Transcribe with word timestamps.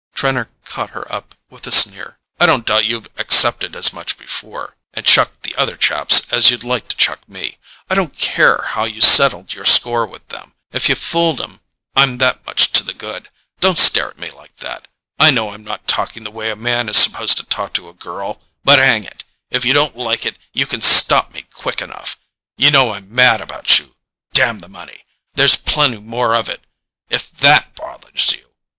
Trenor 0.15 0.49
caught 0.65 0.89
her 0.97 1.05
up 1.13 1.35
with 1.51 1.67
a 1.67 1.71
sneer. 1.71 2.17
"I 2.39 2.47
don't 2.47 2.65
doubt 2.65 2.85
you've 2.85 3.07
accepted 3.19 3.75
as 3.75 3.93
much 3.93 4.17
before—and 4.17 5.05
chucked 5.05 5.43
the 5.43 5.53
other 5.55 5.77
chaps 5.77 6.25
as 6.33 6.49
you'd 6.49 6.63
like 6.63 6.87
to 6.87 6.95
chuck 6.97 7.19
me. 7.29 7.59
I 7.87 7.93
don't 7.93 8.17
care 8.17 8.63
how 8.69 8.85
you 8.85 8.99
settled 8.99 9.53
your 9.53 9.63
score 9.65 10.07
with 10.07 10.27
them—if 10.29 10.89
you 10.89 10.95
fooled 10.95 11.39
'em 11.39 11.59
I'm 11.95 12.17
that 12.17 12.43
much 12.47 12.71
to 12.71 12.83
the 12.83 12.95
good. 12.95 13.29
Don't 13.59 13.77
stare 13.77 14.09
at 14.09 14.17
me 14.17 14.31
like 14.31 14.55
that—I 14.55 15.29
know 15.29 15.51
I'm 15.53 15.63
not 15.63 15.87
talking 15.87 16.23
the 16.23 16.31
way 16.31 16.49
a 16.49 16.55
man 16.55 16.89
is 16.89 16.97
supposed 16.97 17.37
to 17.37 17.43
talk 17.45 17.71
to 17.73 17.87
a 17.89 17.93
girl—but, 17.93 18.79
hang 18.79 19.03
it, 19.03 19.23
if 19.51 19.65
you 19.65 19.73
don't 19.73 19.95
like 19.95 20.25
it 20.25 20.39
you 20.51 20.65
can 20.65 20.81
stop 20.81 21.31
me 21.31 21.43
quick 21.53 21.79
enough—you 21.79 22.71
know 22.71 22.95
I'm 22.95 23.13
mad 23.13 23.39
about 23.39 23.77
you—damn 23.77 24.61
the 24.61 24.67
money, 24.67 25.05
there's 25.35 25.57
plenty 25.57 25.99
more 25.99 26.33
of 26.33 26.49
it—if 26.49 27.31
THAT 27.33 27.75
bothers 27.75 28.31
you.... 28.31 28.49